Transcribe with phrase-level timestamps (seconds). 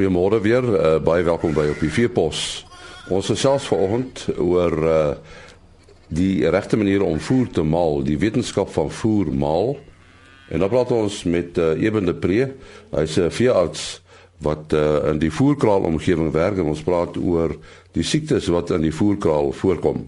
[0.00, 0.64] Goeiemôre weer.
[0.64, 2.62] Uh, baie welkom by op die Veepos.
[3.12, 5.00] Ons gesels vanoggend oor uh
[6.08, 9.76] die regte manier om voer te maal, die wetenskap van voer maal.
[10.48, 12.48] En dan praat ons met uh, Eben de Pre.
[12.96, 14.00] Hy's 'n veearts
[14.40, 17.52] wat uh, in die voerkraal omgewing werk en ons praat oor
[17.92, 20.06] die siektes wat in die voerkraal voorkom.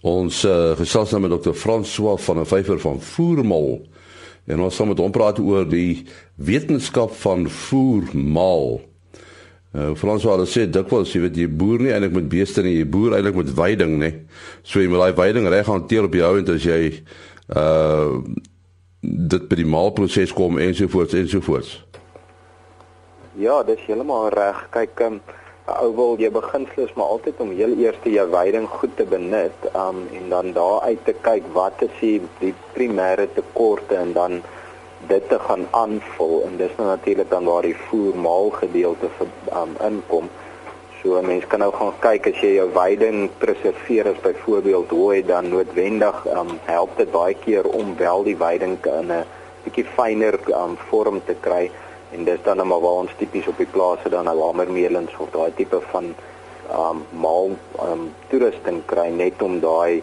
[0.00, 3.82] Ons uh, gesels nou met dokter François van 'n vyfer van Voermal.
[4.46, 8.80] En ons gaan met hom praat oor die wetenskap van voermaal.
[9.72, 12.88] Uh, Frans wou sê dikwels jy weet jy boer nie eintlik met beeste nie, jy
[12.92, 14.10] boer eintlik met veiding, nê.
[14.66, 16.80] So jy moet daai veiding reg hanteer op jou en as jy
[17.56, 18.18] uh
[19.02, 21.72] dit by die maalproses kom ensovoorts ensovoorts.
[23.40, 24.60] Ja, dis heeltemal reg.
[24.70, 25.16] Kyk, um,
[25.66, 29.68] ou wil jy beginsel is maar altyd om heel eers jou veiding goed te benut,
[29.78, 34.42] um en dan daar uit te kyk wat is die, die primêre tekorte en dan
[35.06, 39.10] dit te gaan aanvul en dis nou natuurlik dan waar die voermaal gedeelte
[39.54, 40.30] um, inkom.
[41.02, 45.50] So mense kan nou gaan kyk as jy jou veiding preserveer as byvoorbeeld hooi dan
[45.50, 49.24] noodwendig um, help dit baie keer om wel die veiding in 'n
[49.64, 51.70] bietjie fynere um, vorm te kry
[52.12, 55.30] en dis dan nou maar waar ons tipies op die plase dan nou hamermeelens of
[55.32, 56.12] daai tipe van
[56.72, 57.54] um maal
[57.86, 60.02] um toerusting kry net om daai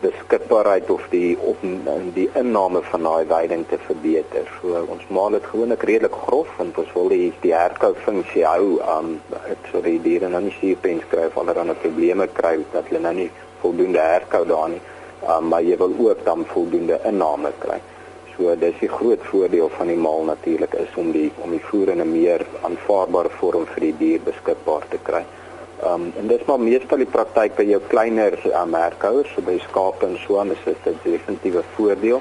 [0.00, 1.60] beskikbaarheid of die op
[2.16, 4.48] die inname van daai veiding te verbeter.
[4.60, 8.80] So ons maal dit gewoonlik redelik grof want ons wil die die herkou funksie hou
[8.96, 9.14] um,
[9.70, 13.30] so die diere nou nie suurpens kry of allerlei probleme kry dat hulle nou nie
[13.64, 14.82] voldoende herkou daar nie.
[15.24, 17.80] Um, maar jy wil ook dan voldoende inname kry.
[18.36, 21.88] So dis die groot voordeel van die maal natuurlik is om die om die voer
[21.94, 25.24] in 'n meer aanvaarbare vorm vir die dier beskikbaar te kry.
[25.82, 30.06] Ehm um, en dis maar meestal die praktyk by jou kleiner merkhouers, so by skape
[30.06, 32.20] en so aan, is dit 'n definitiewe voordeel.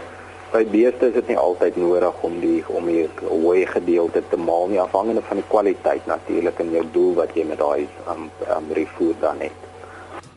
[0.52, 4.68] By beeste is dit nie altyd nodig om die om die hoë gedeelte te maal
[4.68, 8.68] nie, afhangende van die kwaliteit natuurlik en jou doel wat jy met daai um, um,
[8.74, 9.64] refood dan het.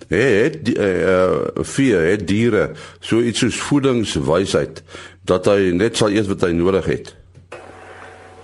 [0.09, 4.83] Het die eh uh, vier het diere so iets soos voedingswysheid
[5.27, 7.15] dat hy net sal eet wat hy nodig het.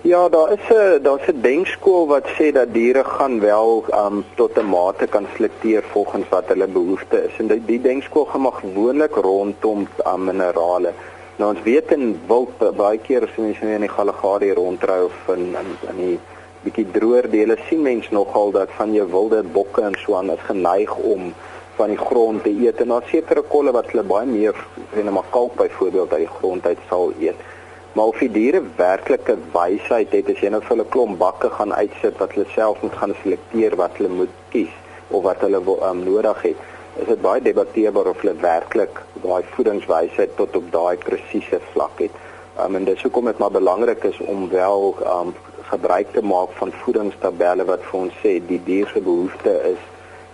[0.03, 4.59] Ja, daar is 'n daar's 'n denkskool wat sê dat diere gaan wel um tot
[4.59, 7.39] 'n mate kan selekteer volgens wat hulle behoeftes is.
[7.39, 10.93] En die, die denkskool maar gewoonlik rondom um, minerale.
[11.37, 15.57] Nou ons weet in wild baie keer as mense in die Galagadi rondry of in
[15.63, 16.19] in, in die
[16.65, 20.45] bietjie droër dele sien mens nogal dat van jou wilde bokke en so aan is
[20.47, 21.33] geneig om
[21.77, 24.57] van die grond te eet en daar sekere kolle wat hulle baie meer,
[24.95, 27.49] sien maar kalk byvoorbeeld uit die grond uit sal eet.
[27.93, 31.75] Maar of die diere werklike wysheid het as jy nou vir hulle klomp bakke gaan
[31.77, 34.73] uitsit wat hulle self moet gaan selekteer wat hulle moet kies
[35.11, 36.69] of wat hulle um, nodig het,
[37.01, 42.17] is dit baie debatteerbaar of hulle werklik daai voedingswysheid tot op daai presiese vlak het.
[42.61, 45.37] Um, en dis hoekom dit maar belangrik is om wel um,
[45.69, 49.81] gebruik te maak van voedingstabelle wat vir ons sê die dier se behoefte is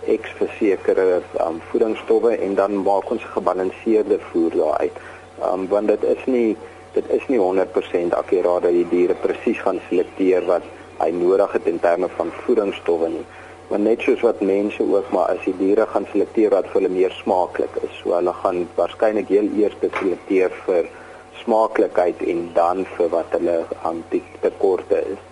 [0.07, 4.99] X versekerde um, voedingsstowwe en dan maak ons gebalanseerde voer daaruit.
[5.43, 6.57] Um, want dit is nie
[6.93, 10.65] dit is nie 100% akkuraat dat die diere presies gaan selekteer wat
[10.99, 13.25] hy nodig het in terme van voedingsstowwe nie.
[13.69, 16.93] Maar net soos wat mense ook maar as die diere gaan selekteer wat vir hulle
[16.95, 20.89] meer smaaklik is, so hulle gaan waarskynlik heel eers selekteer vir
[21.43, 25.28] smaaklikheid en dan vir wat hulle aan die tekorte is.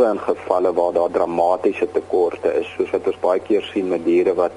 [0.00, 4.00] Behalwe in gevalle waar daar dramatiese tekorte is, soos wat ons baie keer sien met
[4.04, 4.52] diere wat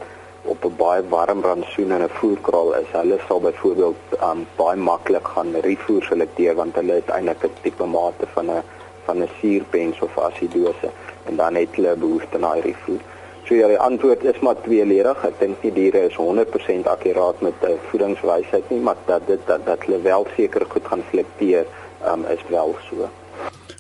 [0.52, 2.92] op 'n baie warm rantsoen in 'n voerkraal is.
[2.92, 3.96] Hulle sal byvoorbeeld
[4.28, 8.64] um, baie maklik gaan rietvoer selekteer want hulle het eintlik 'n tipe mate van 'n
[9.06, 10.90] van 'n suurpens of asidose
[11.26, 13.02] en dan het hulle behoefte aan rietvoer.
[13.46, 15.26] So ja, die antwoord is maar tweeledig.
[15.26, 19.66] Ek dink nie diere is 100% akkuraat met 'n voedingswysheid nie, maar dat dit dat,
[19.66, 21.66] dat hulle wel seker goed gaan selekteer,
[22.08, 23.10] um, is wel so.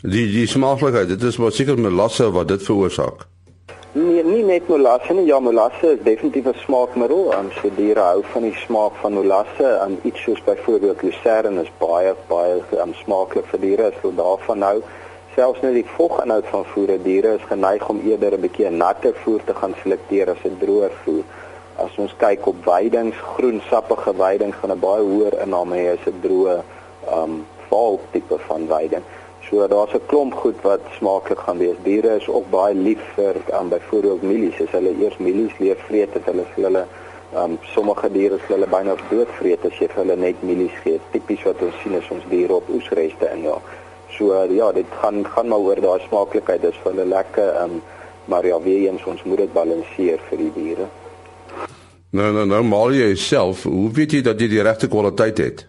[0.03, 3.21] Die die smaaklikheid, dit is maar seker melasse wat dit veroorsaak.
[3.95, 5.23] Nee, nie net molasse nie.
[5.29, 7.33] Ja, molasse is definitief 'n smaakmiddel.
[7.33, 9.69] Aan so diere hou van die smaak van molasse.
[9.85, 13.93] En iets soos byvoorbeeld lucerne is baie baie um, smaaklik vir diere.
[14.01, 14.81] So daarvan nou
[15.35, 19.13] selfs net die voginhoud van voere diere is geneig om eerder 'n bietjie 'n natte
[19.23, 21.23] voer te gaan selekteer as 'n droë voer.
[21.77, 26.05] As ons kyk op weidings, groen sappige weidings gaan 'n baie hoër inname hê as
[26.07, 26.61] 'n droë
[27.21, 29.03] um val tipe van weiding.
[29.49, 31.75] So daar's 'n klomp goed wat smaaklik gaan wees.
[31.83, 34.61] Diere is ook baie lief vir um, byvoorbeeld mielies.
[34.61, 36.85] As hulle eers mielies leer vreet, het hulle hulle
[37.35, 40.99] um, sommige diere sal hulle byna dood vreet as jy vir hulle net mielies gee.
[41.11, 43.57] Tipies wat ons sien is ons diere op oesreste in ja.
[44.17, 46.61] So uh, ja, dit gaan gaan maar oor daai smaaklikheid.
[46.61, 47.81] Dis vir hulle lekker um,
[48.25, 50.87] maar ja, weer eens ons moet dit balanseer vir die diere.
[52.09, 55.65] Nou nou nou, maar jy self, hoe weet jy dat jy die regte kwaliteit het?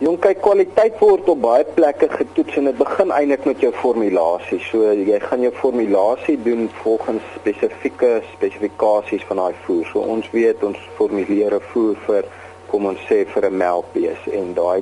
[0.00, 4.56] Jong kyk kwaliteit word op baie plekke getoets en dit begin eintlik met jou formulasie.
[4.70, 9.82] So jy gaan jou formulasie doen volgens spesifieke spesifikasies van daai voer.
[9.90, 12.30] So ons weet ons formuleer 'n voer vir
[12.70, 14.80] kom ons sê vir 'n melkbees en daai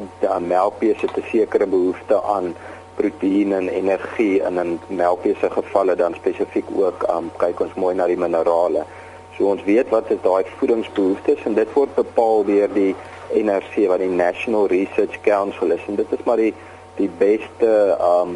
[0.54, 2.54] melkbees het 'n sekere behoefte aan
[2.94, 7.94] proteïen en energie en in melkbees se gevalle dan spesifiek ook um, kyk ons mooi
[7.94, 8.86] na die minerale.
[9.38, 12.90] So ons weet wat is daai voedingsbehoeftes en dit word bepaal deur die
[13.38, 16.54] NRC wat die National Research Council is en dit is maar die
[16.98, 17.70] die beste
[18.02, 18.32] um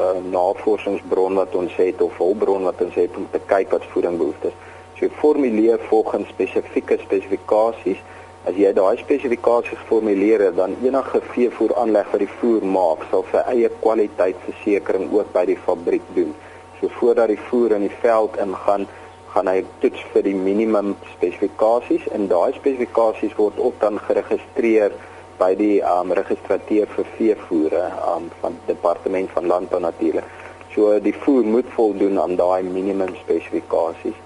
[0.00, 4.54] uh, navorsingsbron wat ons het of hulpbron wat ons het om te kyk wat voedingbehoeftes.
[4.96, 8.00] So jy formuleer volgens spesifieke spesifikasies.
[8.48, 13.44] As jy daai spesifikasies formuleer, dan enige veevoer aanleg wat die voer maak, sal sy
[13.52, 16.32] eie kwaliteitsversekering ook by die fabriek doen.
[16.80, 18.88] So voordat die voer in die veld ingaan,
[19.34, 24.96] gaan hy toets vir die minimum spesifikasies en daai spesifikasies word ook dan geregistreer
[25.40, 27.84] by die um, registrateur vir veevoere
[28.14, 30.26] um, van departement van landbou natuurlik.
[30.74, 34.18] So die voer moet voldoen aan daai minimum spesifikasies.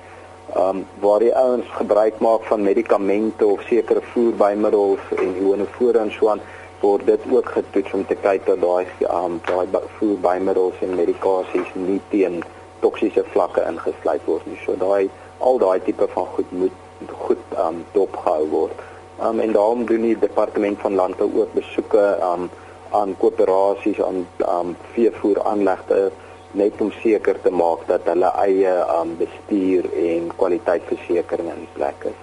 [0.54, 6.00] Ehm um, waar die ouens gebruik maak van medikamente of sekere voerbymiddels en gewone voer
[6.02, 6.42] en so aan
[6.80, 12.00] word dit ook getoets om te kyk dat daai um, daai voerbymiddels en medikasies nie
[12.10, 12.42] teen
[12.84, 14.58] toksiese vlakke ingesluit word nie.
[14.64, 16.82] So daai al daai tipe van goed moet
[17.26, 18.84] goed um dopgehou word.
[19.20, 22.50] Um en daarom doen die departement van landbou ook besoeke um
[22.94, 26.10] aan koöperasies aan um veevoeraanlegte
[26.54, 32.20] net om seker te maak dat hulle eie um bestuur en kwaliteitsversekering in plek is.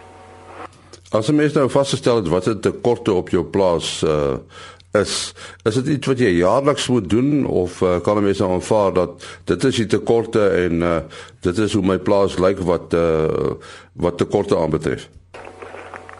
[1.12, 4.38] As 'n mens nou vasstel het wat 'n tekorte op jou plaas uh
[4.92, 5.34] is
[5.64, 9.24] is dit iets wat jy jaarliks moet doen of uh, kan mens nou aanvaar dat
[9.46, 10.98] dit is die tekorte en uh,
[11.48, 13.56] dit is hoe my plaas lyk wat uh,
[13.94, 15.08] wat tekorte aanbetref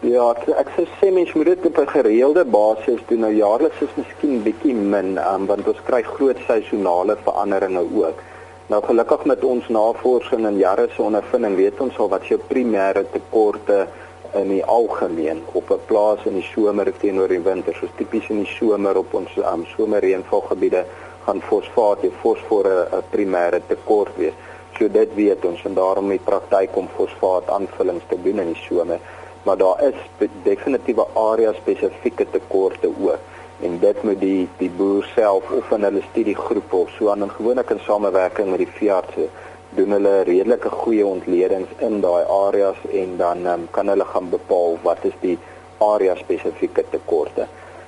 [0.02, 3.20] Ja, ek sê sê mens moet dit op 'n gereelde basis doen.
[3.22, 8.18] Nou jaarliks is miskien bietjie min, um, want ons kry groot seisonale veranderinge ook.
[8.66, 13.04] Nou gelukkig met ons navorsing en jare se ondervinding weet ons al wat jou primêre
[13.12, 14.01] tekorte is
[14.40, 17.74] in die algemeen op 'n plaas in die somer teenoor die winter.
[17.74, 20.84] So tipies in die somer op ons um, somerreënvalgebiede
[21.24, 24.32] gaan fosfaat en fosfor 'n primêre tekort wees.
[24.78, 28.62] So dit weet ons en daarom die praktyk om fosfaat aanvullings te doen in die
[28.68, 28.98] somer.
[29.42, 33.18] Maar daar is definitiewe area spesifieke tekorte ook
[33.62, 37.30] en dit moet die die boer self of in hulle studiegroepe of so aan en
[37.30, 39.28] gewoonlik in samewerking met die veeartse
[39.76, 44.78] doen hulle redelike goeie ontledings in daai areas en dan um, kan hulle gaan bepaal
[44.82, 45.38] wat is die
[45.82, 47.46] area spesifieke tekorte.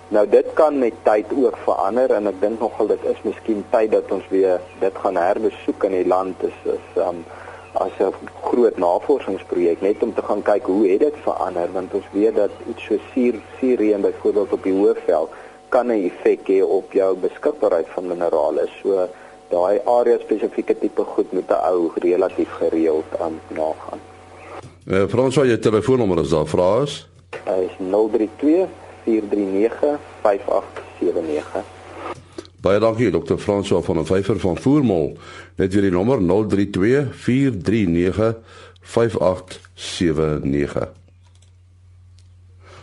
[0.08, 3.92] Nou dit kan met tyd ook verander en ek dink nogal dit is miskien tyd
[3.94, 7.24] dat ons weer dit gaan herbesoek in die land is is um,
[7.84, 12.12] as 'n groot navorsingsprojek net om te gaan kyk hoe het dit verander want ons
[12.12, 15.30] weet dat iets so suur suurreën byvoorbeeld op die hoofveld
[15.68, 18.68] kan 'n effek hê op jou beskikbaarheid van minerale.
[18.80, 19.08] So
[19.50, 24.00] daai area spesifieke tipe goed moet 'n ou relatief gereeld aan nagaan.
[24.86, 27.08] Eh uh, Frans, jou telefoonnommer is daar vra is?
[27.44, 28.68] Hy is 032
[29.04, 31.64] 439 5879.
[32.64, 33.36] Baie dankie Dr.
[33.36, 35.18] François van der Vyver van Voormol.
[35.56, 38.36] Net weer die nommer 032 439
[38.80, 40.88] 5879.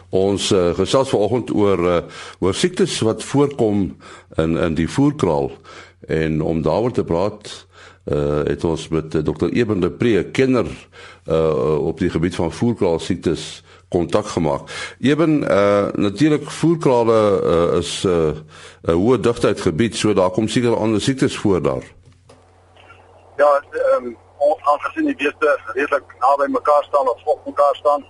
[0.09, 1.97] Ons uh, gesels vanoggend oor uh,
[2.39, 3.95] oor siektes wat voorkom
[4.35, 5.51] in in die voerkraal.
[6.07, 7.67] En om daaroor te praat,
[8.05, 9.45] uh het ons met uh, Dr.
[9.45, 10.67] Eben de Pre, kenner
[11.27, 14.95] uh op die gebied van voerkraal siektes kontak gemaak.
[14.99, 18.45] Eben uh natuurlik voerkrale uh, is 'n
[18.83, 21.83] uh, hoë digtheid gebied, so daar kom seker ander siektes voor daar.
[23.37, 24.17] Ja, ehm um,
[24.61, 28.05] aangesien die beeste redelik naby mekaar staan of op mekaar staan,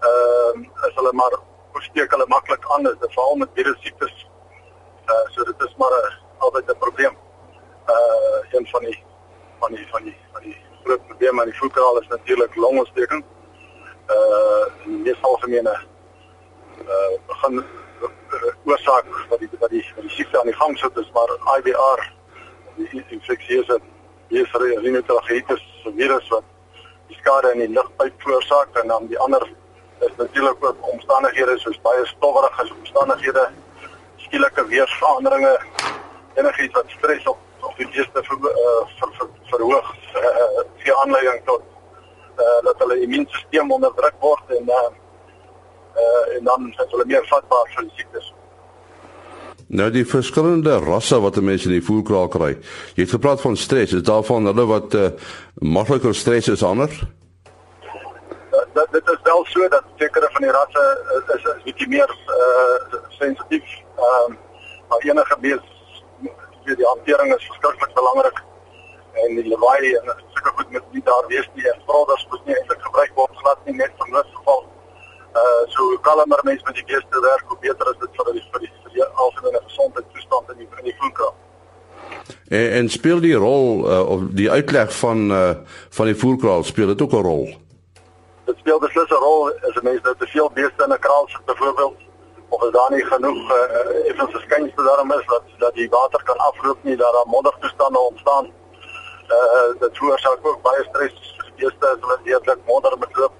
[0.00, 1.38] ehm um, is hulle maar
[1.72, 4.28] steek hulle maklik aan, dis veral met virus siektes.
[5.06, 7.14] Uh so dit is maar 'n altyd 'n probleem.
[7.88, 8.98] Uh een van die
[9.60, 13.24] van die van die van die groot probleme aan die voedkraal is natuurlik longontsteking.
[14.08, 15.74] Uh die mees algemene
[16.88, 20.96] uh begin uh, oorsaak wat die wat die wat die siekte aan die gang sit
[20.96, 22.02] is maar IBR
[22.76, 23.80] die infeksieuse
[24.30, 25.62] rhinotracheatis
[25.96, 26.44] virus wat
[27.08, 29.48] die skade in die lugpyp veroorsaak en dan die ander
[30.00, 33.48] is natuurlik ook omstandighede soos baie stowwerige omstandighede
[34.16, 35.58] skielike weerveranderinge
[36.40, 41.42] enigiets wat stres op op die beeste ver, uh, ver, ver, verhoog uh, gee aanleiding
[41.44, 41.62] tot
[42.40, 44.82] uh, dat hulle immuunstelsel onder druk word en uh,
[46.02, 48.32] uh, en dan is hulle meer vatbaar vir siektes.
[49.80, 52.54] Nou die verskillende rasse wat mense in die voerkraal kry.
[52.96, 55.10] Jy het gepraat van stres, is daarvan hulle wat uh,
[55.62, 56.90] makliker stres is ander?
[58.50, 60.86] Dat, dat dit is wel so dat sekere van die rasse
[61.18, 63.76] is is, is bietjie meer uh sensitief.
[64.00, 64.38] Ehm uh,
[64.90, 65.79] maar enige bees
[66.70, 68.42] vir die hantering is verskriklik belangrik
[69.22, 71.66] en die lawaai en seker goed met nie daar wees nie.
[71.86, 74.60] Broders moet nie eintlik gebruik word glad nie net vir noodgeval.
[75.40, 78.66] Uh so kalmer mense met die beeste werk, hoe beter is dit vir die vir
[78.66, 81.34] die, vir die algemene gesondheidstoestand in die in die voerkraal.
[82.48, 85.50] En, en speel die rol uh, of die uitleg van uh
[85.98, 87.48] van die voerkraal speel dit ook 'n rol?
[88.46, 91.26] Dit speel beslis 'n rol as 'n mens nou te veel beeste in 'n kraal
[91.34, 92.08] sit byvoorbeeld
[92.50, 95.39] of is daar nie genoeg uh, effens verskynsel daarom is dat
[95.80, 98.46] die water kan afloop nie dat daar moddertoestande ontstaan.
[99.36, 103.36] Uh dit veroorsaak ook baie stres vir die beeste as hulle deurlik modder moet loop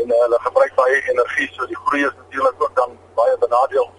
[0.00, 3.90] en uh, hulle gebruik baie energie so die groei is natuurlik ook dan baie benadeel.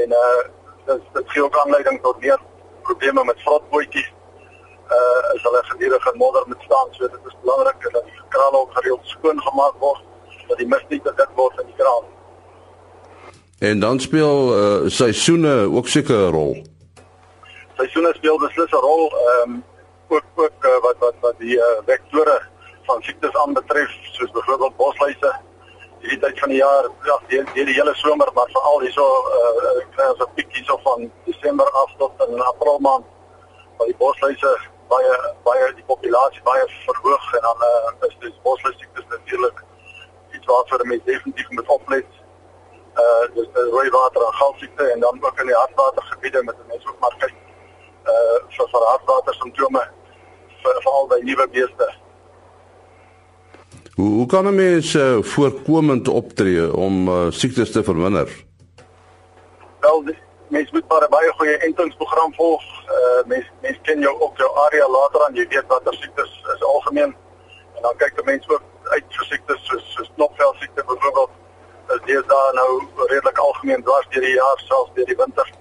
[0.00, 0.42] En uh
[0.90, 2.40] dit dit gee ook aanleiding tot meer
[2.82, 4.12] probleme met vrotbootjies.
[4.98, 8.60] Uh as hulle gedurig in modder moet staan, so dit is belangrik dat die kraan
[8.60, 10.04] ook gereeld skoon gemaak word
[10.48, 12.06] dat die mis nie te dik word in die kraan.
[13.58, 16.62] En dan speel uh, seisoene ook seker 'n rol.
[17.76, 19.64] Seisoene speel beslis 'n rol, ehm um,
[20.08, 22.42] ook ook uh, wat wat wat die uh, vektore
[22.82, 25.32] van siektes aanbetref, soos byvoorbeeld bosluise.
[25.98, 29.06] Hierdie tyd van die jaar, ja, die, die, die hele somer, maar veral hierso
[29.38, 33.04] uh kry ons 'n piek hierso van Desember af tot in April maand.
[33.76, 38.78] Waar die bosluise baie baie die populasie baie verhoog en dan uh, is die bosluise
[38.78, 39.64] siektes natuurlik
[40.32, 42.06] iets waarvoor mense definitief moet oplet
[43.04, 46.88] uh dis die rooi water en galsiekte en dan ook in die hartwatergebiede met mense
[46.88, 47.34] ook maar kyk
[48.14, 49.84] uh vir vir hartwater simptome
[50.62, 51.88] veral by nuwe beeste.
[53.98, 58.44] Hoe hoe kan 'n mens uh, voorkomend optree om uh, siektes te verminder?
[59.80, 60.02] Wel
[60.48, 62.62] mens moet maar 'n baie goeie entingsprogram volg.
[62.98, 66.62] Uh mens mens ken jou ook jou area later aan, jy weet watter siektes is
[66.62, 67.16] algemeen
[67.74, 71.30] en dan kyk 'n mens ook uit vir siektes soos soos knopvel siekte byvoorbeeld
[71.94, 72.70] is deesdae nou
[73.10, 75.52] redelik algemeen dwars deur die jaar selfs deur die winter.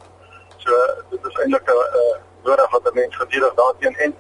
[0.64, 0.80] So
[1.12, 2.16] dit is eintlik 'n uh,
[2.48, 4.16] nodig wat 'n mens gedurig daarteen en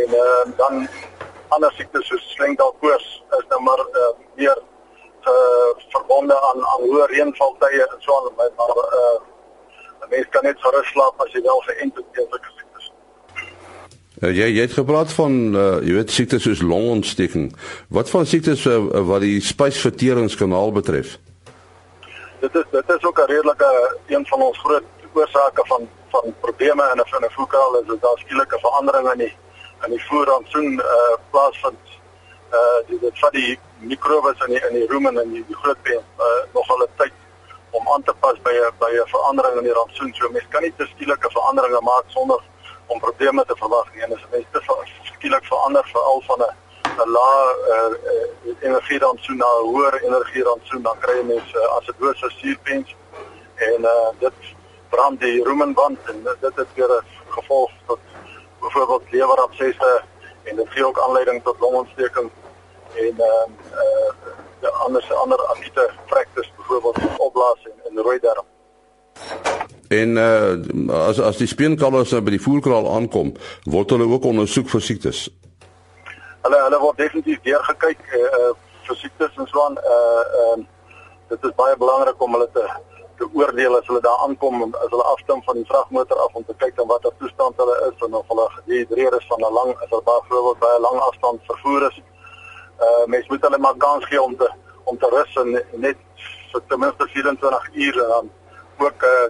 [0.00, 0.88] en uh, dan
[1.48, 3.08] ander siektes soos slengdalkoors
[3.38, 4.58] is nou maar uh, meer
[5.32, 9.18] uh, verbonde aan aan hoë reënvaltye en so aan maar uh,
[10.02, 12.61] 'n mens kan net gerus slaap as jy wel geënt is teen sulke
[14.22, 17.48] Uh, jy jy het gepraat van uh, jy weet siektes soos longontsteking.
[17.90, 18.76] Wat van siektes uh,
[19.08, 21.16] wat die spysverteringskanaal betref?
[22.44, 23.70] Dit is dit is ook 'n redelike
[24.06, 28.00] een van ons groot oorsake van van probleme in 'n in 'n voerkraal is dat
[28.02, 29.34] daar skielike veranderinge in die
[29.84, 31.84] in die voerrantsoen uh plaasvind.
[32.52, 35.82] Uh die dit van die mikrobes in die in die rumen en die, die groot
[35.82, 37.12] pen uh nog al 'n tyd
[37.70, 40.14] om aan te pas by 'n by 'n verandering in die rantsoen.
[40.14, 42.40] So mens kan nie te skielike veranderinge maak sonder
[42.86, 44.02] om probleme te verwag nie.
[44.02, 44.60] En as mens te
[45.02, 46.54] skielik verander veral van 'n
[47.00, 47.42] 'n lae
[47.74, 52.30] uh, uh, energierantsoen na 'n hoër energierantsoen, dan kry jy mense uh, as dit dose
[52.30, 52.96] suurpens
[53.54, 54.32] en uh dit
[54.88, 57.98] brand die rumenband en dit het weer 'n gevolg tot
[58.60, 60.02] byvoorbeeld lewerabsesse
[60.42, 62.30] en dit gee ook aanleiding tot longontsteking
[62.94, 63.46] en uh,
[63.82, 64.10] uh,
[64.60, 68.51] ja ander ander akute fraktus byvoorbeeld opblaas en, en rooi darm.
[69.92, 73.34] En uh, as as die speenkalvers nou by die voerkraal aankom,
[73.68, 75.26] word hulle ook ondersoek vir siektes.
[76.42, 78.52] Hulle hulle word definitief deurgekyk uh,
[78.86, 79.76] vir siektes en so aan.
[79.76, 80.56] Uh uh,
[81.32, 82.64] dit is baie belangrik om hulle te
[83.20, 86.56] te oordeel as hulle daar aankom as hulle afstem van die vragmotor af om te
[86.64, 89.90] kyk dan watter toestand hulle is en of hulle gedehidreer is van 'n lang as
[89.92, 92.02] hulle byvoorbeeld by 'n lang afstand vervoer is.
[92.86, 94.48] Uh mens moet hulle maar kans gee om te
[94.84, 95.50] om te rus en
[95.86, 95.98] net
[96.52, 98.30] vir ten minste 24 ure dan
[98.78, 99.26] ook uh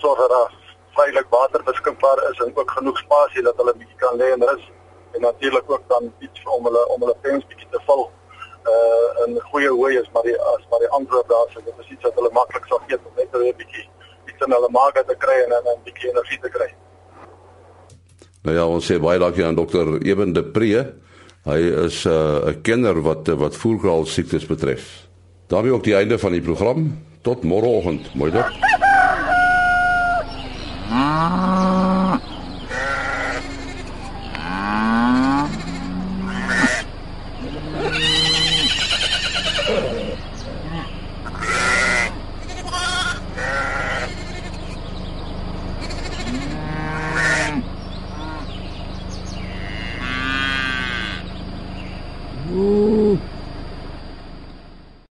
[0.00, 0.52] sorg dat daar
[0.98, 4.70] veilig water beskikbaar is en ook genoeg spasie dat hulle bietjie kan lê en rus
[5.12, 8.10] en natuurlik ook dan iets om hulle om hulle pens bietjie te vul
[8.72, 11.90] uh in goeie hoe is maar die as maar die antwoord daar sê dit is
[11.94, 13.88] iets wat hulle maklik sal eet om net 'n bietjie
[14.30, 16.70] iets in hulle maag te kry en dan 'n bietjie energie te kry.
[18.42, 20.94] Nou ja, ons sê baie dankie aan dokter Eben de Pre.
[21.44, 25.06] Hy is 'n uh, kenner wat wat voerkraal siektes betref.
[25.48, 27.04] daarmee ook die einde van die program.
[27.22, 28.14] Tot môreoggend.
[28.14, 28.67] Mooi dag.
[30.90, 31.97] Ah.